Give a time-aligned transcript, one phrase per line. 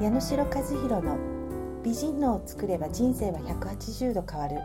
[0.00, 1.18] 矢野代和弘の
[1.84, 4.56] 美人のを作れば人生は180度変わる。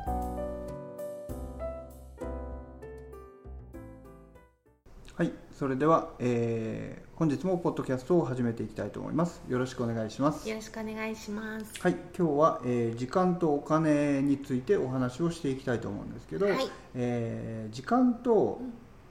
[5.14, 9.44] はいそれでは、えー、本日もポッドキャストを始めていきたいと思います。
[9.48, 10.50] よろしくお願いします。
[10.50, 11.80] よろしくお願いします。
[11.80, 18.62] はい今日は、えー、時間とお金についてお話をしていきたいと思うんですけど、はい、えー、時間と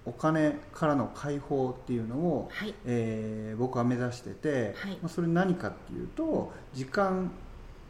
[0.09, 7.31] お金からの解放っていうのを、はい、えー、僕は目指してて、はい、まあ、それ何かっていうと時間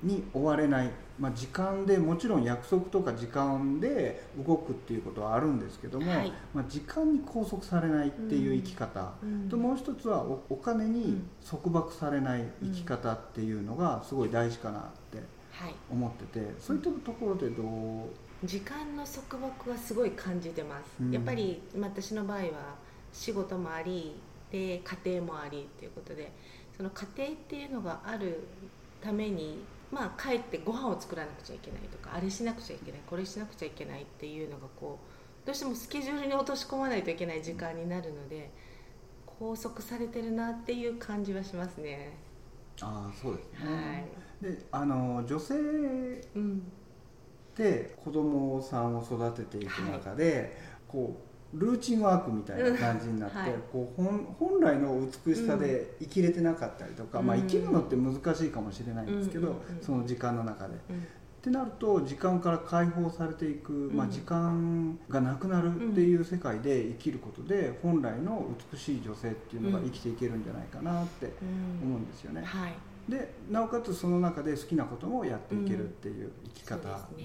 [0.02, 15.18] に追われない、まあ、時間でもちろん約束とか時間で動くっていうことはあるんですけども、はい、まあ、時間に拘束されないっていう生き方、うん、ともう一つはお金に束縛されない生き方っていうのがすごい大事かなって
[15.90, 17.66] 思ってて、そういったところでどう
[18.44, 22.44] 時間の束縛はすごい感じてます、うん、やっぱり私の場合は
[23.12, 24.14] 仕事もあり
[24.52, 26.30] で家庭もありっていうことで
[26.76, 28.40] その家庭っていうのがある
[29.02, 29.58] ために
[29.90, 34.98] まあ帰ってご飯を作らなくちゃいけないとかあれしなくちゃいけないこれしなくちゃいけないっていうのがこ
[35.44, 38.50] うどうしてもスケジュールに落とし込まないといけない時間になるので
[39.38, 42.16] 拘束されてるなっていう感じはしますね。
[42.80, 44.06] あそうですね、
[44.42, 45.54] はい、であの女性、
[47.58, 50.50] うんで子供さんを育てていく中で、はい、
[50.86, 51.20] こ
[51.52, 60.74] うルーチンワークみたいな感じになって、はい、こう本本来の美しさで生きれてなかったりとか、うん、まあ、生きるのって難しいかもしれないんですけど、うん、その時間の中で。
[60.90, 61.06] うん。
[61.38, 71.32] ってなると時間から解放されていく、まあ、時間がなくなるっていう世界で生きることで本来の美しい女性っていうのが生きていけるんじゃないかなって
[71.80, 72.42] 思うんですよね。
[72.42, 72.72] はい
[73.08, 77.24] でなおかつその中で好きなこともやっていけるっていう生き方、うんね。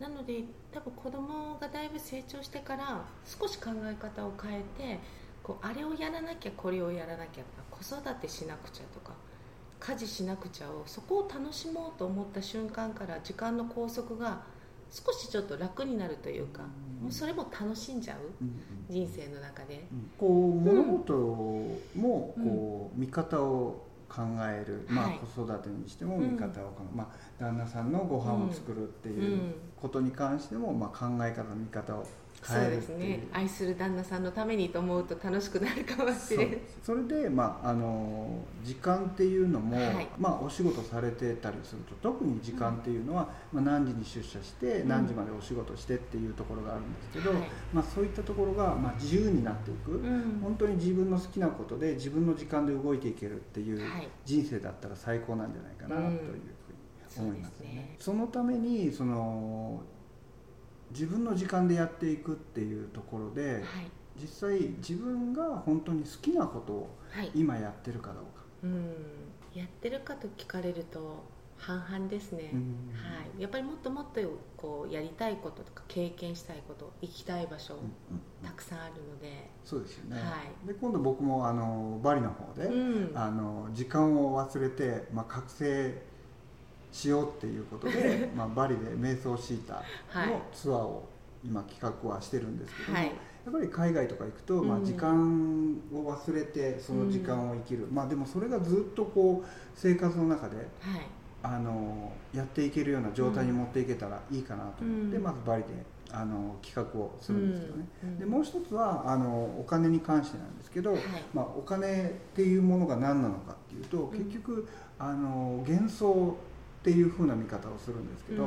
[0.00, 5.00] うん、なので多分子供がだいぶ成長してから少し考え方を変えて
[5.42, 9.14] こうあれをやらなきゃこれをやらなきゃ子育てしなくちゃとか
[9.80, 14.42] 家事しなくちゃをそこを楽しもうと思った瞬間から時間の拘束が
[14.90, 16.62] 少しちょっと楽になるというか、
[16.98, 19.86] うん、もうそれも楽しんじゃう、うん、人生の中で、
[20.18, 21.12] こう物事
[21.94, 32.06] もこう見方を考える、まあ、子育てにしても見方を考える、まあ、旦那さんのご飯を作るっていうことに関しても、まあ、考え方見方を
[32.42, 33.26] そうですね。
[33.32, 47.38] 愛する旦那さんのためにと思うと楽しくなるかもしれないそれで、まあ、あの時間っていうのも、はい、まあ、お仕事されてたりすると特に時間っていうのは、うん、まあ、何時に出社して何時までお仕事してっていうところがあるんですけど、うん、
[47.72, 53.80] まあ、そういったところが、まあ、自由になっていく、うん、本当に自分の好きなことで自分の時間で動いていけるっていう
[54.24, 56.58] 人生だったら最高なんじゃないかなというふうに
[57.18, 57.66] 思いますね。
[57.68, 57.96] ね。
[57.98, 59.82] そのためにその
[60.90, 63.62] 自分の時間でやっていくっていうところで、はい、
[64.20, 66.96] 実際自分が本当に好きなことを
[67.34, 68.24] 今やってるかどうか、は
[68.62, 68.94] い、うん。
[69.54, 71.24] やってるかと聞かれると
[71.56, 72.52] 半々ですね、
[72.92, 74.20] はい、やっぱりもっともっと
[74.56, 77.74] こうやりたいこととか経験したいこと行きたい場所、
[78.44, 79.50] たくさんあるので。
[79.64, 80.22] そうですよね、は
[80.64, 86.00] い、で今度僕もあのバリの方で、うん、あの時間を忘れて、まあ、覚醒
[86.98, 91.08] しようっていうことで、 まあ、バリで瞑想シーターのツアーを
[91.44, 93.12] 今企画はしてるんですけども、はい、や
[93.50, 100.66] っぱり海外とか行くと、まあ、時間を忘れてその時間を生きる、うん、まあでもそれがずっとこう生活の中で、はい、
[101.44, 105.68] あのやっていけるような状態に持っていけたらいいかなと思って、うん、まずバリで
[106.10, 108.08] あの企画をするんですけどね、うん。
[108.08, 111.00] うん、でもう一つはあのお金に関してなんですけど、はい、
[111.32, 114.66] まあ、お金っていうものが何なのかっていうと結局、
[114.98, 116.36] あの幻想
[116.78, 118.46] っていうふうな見方をするんですけど、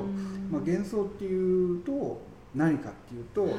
[0.50, 2.22] まあ、幻想っていうと
[2.56, 3.54] 何かっていうと、はい、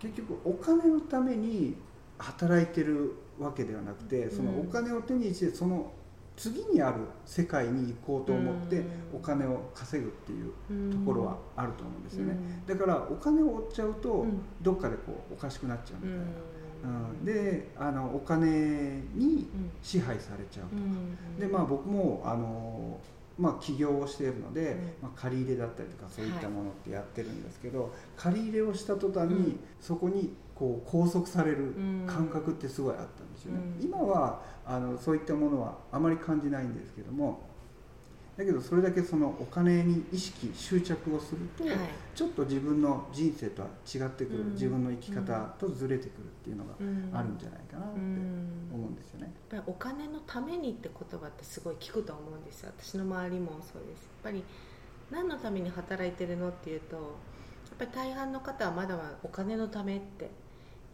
[0.00, 1.76] 結局お金のために
[2.18, 5.92] 働いてるわけではなくてそのお金を手にしてその
[6.36, 12.36] 次にある世界に行こうと思ってお金を稼ぐっていうところはあると思うんですよね。
[12.66, 14.26] だからお金を追っちゃうと
[14.60, 16.24] どっかでこうおかしくなっちゃうみたいな。
[16.84, 19.48] うん、であのお金に
[19.80, 20.82] 支配されちゃうとか、
[21.38, 22.98] でまあ僕もあの
[23.38, 31.74] まあ、起業をしているので、まあ、借り入れだったりとかそういったものってやってるんですけど、はい、借り入れをした途端に、そこにこう拘束される
[32.06, 37.42] 感覚ってすごいあったんですよね、今はあのそういったものはあまり感じないんですけども
[38.36, 41.76] だけどそれだけそのお金に意識執着をすると、はい、
[42.14, 46.72] ちょっと自分の人生とは違ってくる、うん、自分の生き方とずれてくるっていうのが
[47.18, 52.72] あるんじゃないかなって思うんですよね、やっぱりお金のためにって言葉ってすごい聞くと思うんですよ。
[52.76, 54.02] 私の周りもそうです。
[54.02, 54.42] やっぱり
[55.10, 57.06] 何のために働いてるのっていうとやっ
[57.78, 60.30] ぱり大半の方はまだまだお金のためって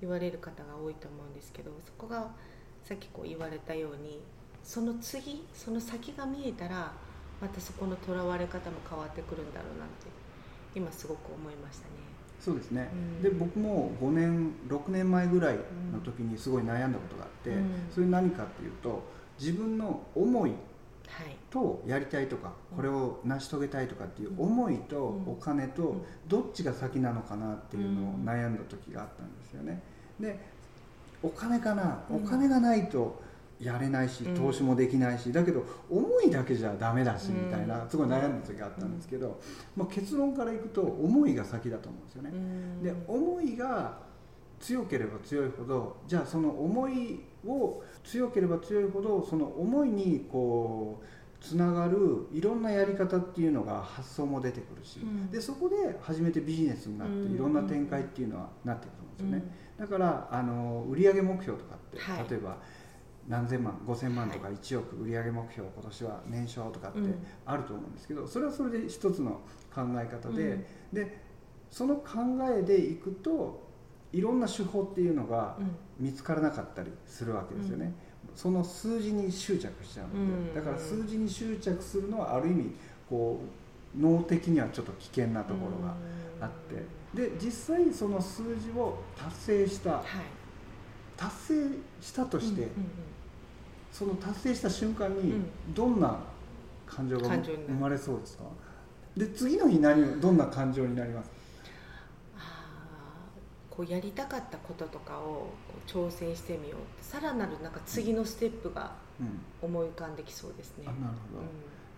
[0.01, 2.31] 言われる方が多いと思うんですけどそこが
[2.85, 4.21] さっきこう言われたように
[4.63, 6.93] その次その先が見えたら
[7.41, 10.07] またそこのとらわれ方も変わってくるんだろうなって
[10.75, 11.91] 今すごく思いましたね。
[12.39, 15.57] そうですね、うん、で僕も5年6年前ぐらい
[15.93, 19.03] の時にすごい悩んだことがあって、うん、それ何かっていうと
[19.39, 20.53] 自分の思い
[21.51, 25.97] とやりたいとか、これを成し遂げたいとかっていう思いとお金と
[26.29, 29.83] どっちが先なのかなっていうのを悩んだ時があったんですよね。
[30.21, 30.39] で
[31.23, 32.05] お金かな？
[32.11, 33.21] お金がないと
[33.61, 39.39] やれないし投資もできないし、だけど思いだけじゃダメだしみたいなすごい悩んだ時があったんですけど、
[39.77, 42.31] まあ、結論からいくと思いが先だと思うんですよね。
[42.83, 43.99] で思いが
[44.59, 58.91] 強ければ強いほどじゃあその思いを強ければ強いほどその思いにこうつながるいろんなやり方っていうのが発想も出てくるし、うん、でそこで初めてビジネスになっていろんな展開っていうのはなってく
[59.21, 62.59] るんですよね、うん、だからあの売上目標とかって、はい、例えば
[63.29, 66.99] 何千万5000万とか1億売上目標今年は年商とかって
[67.47, 69.41] あると思うんですけどそれはそれで一つの
[69.75, 71.19] 考え方で、うん、で
[71.71, 72.19] その考
[72.59, 73.61] えでいくと
[74.13, 75.57] いろんな手法っていうのが
[75.99, 77.93] 見つからなかったりするわけですよね、
[78.29, 82.73] うん、その数字に執着しちゃうので、だから数字に執着するのはある意味
[83.09, 83.41] こ
[83.97, 85.95] う脳的にはちょっと危険なところが
[86.41, 90.03] あって、で実際その数字を達成した、はい、
[91.21, 91.55] 達成
[92.01, 92.69] したとして、
[93.93, 95.35] その達成した瞬間に
[95.75, 96.19] どんな
[96.87, 98.45] 感情が生まれそうですか？
[99.15, 101.29] で次の日何どんな感情になります？
[101.29, 101.35] か
[103.69, 105.49] こうやりたかったこととかを
[105.87, 107.05] 挑戦してみよう。
[107.05, 108.93] さらなるなんか次のステップが
[109.61, 111.47] 思い浮かんできそうですね、うん、なるほど、うん、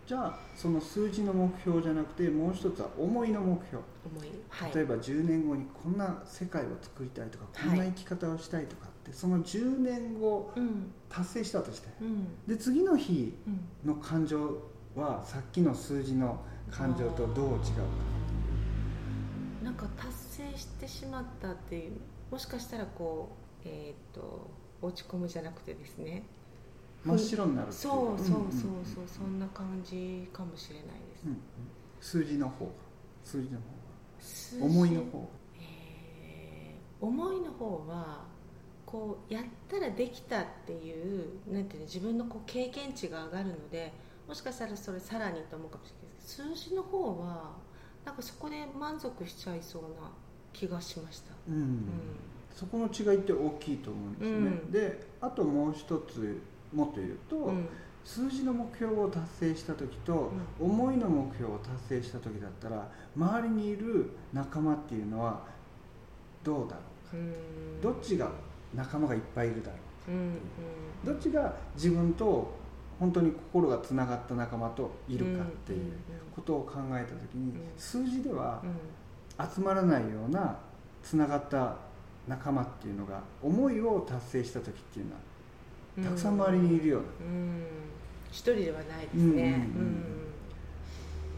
[0.06, 3.82] じゃあその数字の目標じゃなくてもう一つは思いの目標。
[4.04, 10.52] 思い、はい、例えば10年後にこんな世界を作りたいとかこんな生き方をしたいとかって、はい、その10年後
[11.08, 13.34] 達成したとして、うん、で次の日
[13.84, 14.58] の感情
[14.96, 16.40] はさっきの数字の
[16.70, 17.62] 感情とどう違うか。
[19.62, 20.12] なんか達
[20.52, 21.92] 成してしまったっていう
[22.30, 24.50] もしかしたらこうえっ、ー、と
[24.82, 26.24] 落ち込むじゃなくてですね
[27.04, 28.40] 真っ白になるそうそうそう
[28.84, 31.38] そう、そんな感じかもしれないです、うんうん、
[32.00, 32.70] 数字の方。
[33.24, 34.64] 数字の方。
[34.64, 35.28] 思いの方。
[35.58, 38.24] えー、思いの方は
[38.92, 43.90] こうやったらできたっていうなんていうの自分のこう経験値が上がるので
[44.28, 47.52] もしかしたらそれさらにと思うかもしれないですけど数字の方は
[48.04, 50.10] なんかそこで満足しちゃいそうな
[50.52, 51.84] 気がしました、うん、うん、
[52.54, 54.38] そこの違いって大きいと思うんですね、う
[54.68, 57.68] ん、であともう一つもっと言うと、うん、
[58.04, 65.40] 数字の目標を達成した時と、思いの目標を達成した時だったら周りにいる仲間っていうのは
[66.42, 66.82] どうだろ
[67.12, 67.16] うか、
[67.82, 68.30] どっちが
[68.74, 69.82] 仲間がいっぱいいるだろうか。
[71.04, 72.62] う、どっちが自分と
[72.98, 75.92] 本当に心がつながった仲間といるかっていう
[76.34, 78.62] ことを考えた時に数字では
[79.54, 80.56] 集まらないような
[81.02, 81.76] つながった
[82.28, 85.20] 仲間っていうのが思いを達成した時っていうのは
[86.00, 87.06] たくさん周りにいるような、
[88.30, 89.68] 一人ではないですね、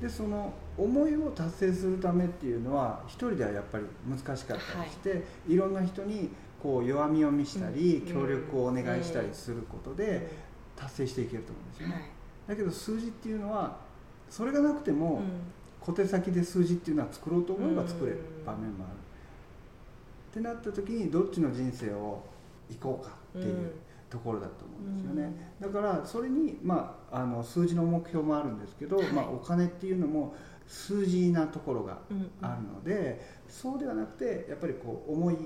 [0.00, 5.16] でその思いを達成するためっていうのは一人ではやっぱり難しかったりして、は
[5.48, 6.30] い、いろんな人に
[6.62, 10.30] こう弱みを見したり、協力をお願いしたりすることで
[10.76, 12.04] 達成していけると思うんですよね、はい、
[12.48, 13.76] だけど数字っていうのは
[14.30, 15.22] それがなくても、
[15.80, 18.94] 小手先で数字っていうのは作ろうと思えば作れる場面もある。
[20.30, 22.24] ってなった時にどっちの人生を
[22.68, 23.72] 行こうかっていう
[24.14, 25.32] ところだと思うんですよね。
[25.60, 30.36] だからそれに、まあ、あの数字の目標もあるんですけど、はい、まあ、お金っていうのも
[30.68, 31.98] 数字なところが
[32.40, 35.36] あるので、そうではなくてやっぱりこう思い、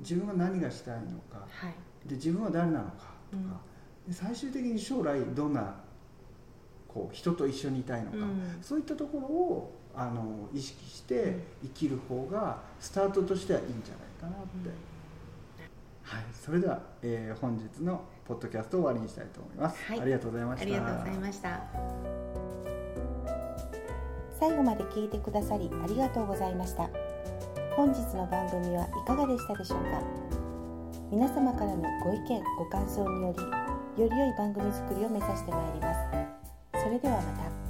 [0.00, 3.60] 自分が何がしたいのか、はい、で自分は誰なのかとか、
[4.08, 5.76] で最終的に将来どんな
[6.88, 8.16] こう人と一緒にいたいのか、
[8.60, 14.70] そういったところをあの意識して生きる方がスタートとしてはいいんじゃないかなって、
[16.02, 20.62] はい、それでは、えー、本日のポッドキャストを終わりにしたいと思います、はい、ありがとうございました。
[20.62, 21.60] ありがとうございました。
[24.38, 26.90] 最後まで聞いてくださりありがとうございました。
[27.76, 30.02] 本日の番組はいかがでしたでしょうか？
[31.10, 33.34] 皆様からのご意見ご感想によ
[33.96, 36.82] りより良い番組作りを目指してまいります。
[36.82, 37.65] それではまた